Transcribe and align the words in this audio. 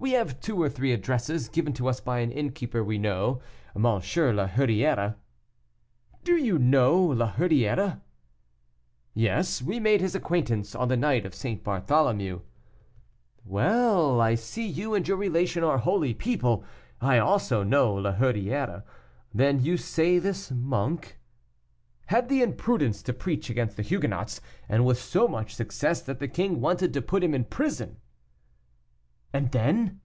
"We 0.00 0.12
have 0.12 0.38
two 0.40 0.62
or 0.62 0.68
three 0.68 0.92
addresses 0.92 1.48
given 1.48 1.72
to 1.72 1.88
us 1.88 1.98
by 2.00 2.20
an 2.20 2.30
innkeeper 2.30 2.84
we 2.84 2.98
know, 2.98 3.40
M. 3.74 3.82
la 3.82 3.98
Hurière." 4.00 5.16
"Do 6.22 6.36
you 6.36 6.56
know 6.56 7.04
La 7.04 7.32
Hurière?" 7.32 8.00
"Yes, 9.12 9.60
we 9.60 9.80
made 9.80 10.00
his 10.00 10.14
acquaintance 10.14 10.76
on 10.76 10.86
the 10.86 10.96
night 10.96 11.26
of 11.26 11.34
St. 11.34 11.64
Bartholomew." 11.64 12.42
"Well, 13.44 14.20
I 14.20 14.36
see 14.36 14.64
you 14.68 14.94
and 14.94 15.06
your 15.06 15.16
relation 15.16 15.64
are 15.64 15.78
holy 15.78 16.14
people; 16.14 16.62
I 17.00 17.18
also 17.18 17.64
know 17.64 17.92
La 17.96 18.14
Hurière. 18.14 18.84
Then 19.34 19.58
you 19.64 19.76
say 19.76 20.20
this 20.20 20.52
monk" 20.52 21.18
"Had 22.06 22.28
the 22.28 22.40
imprudence 22.40 23.02
to 23.02 23.12
preach 23.12 23.50
against 23.50 23.76
the 23.76 23.82
Huguenots, 23.82 24.40
and 24.68 24.86
with 24.86 24.98
so 25.02 25.26
much 25.26 25.56
success 25.56 26.00
that 26.02 26.20
the 26.20 26.28
king 26.28 26.60
wanted 26.60 26.94
to 26.94 27.02
put 27.02 27.24
him 27.24 27.34
in 27.34 27.44
prison." 27.44 27.96
"And 29.30 29.52
then?" 29.52 30.00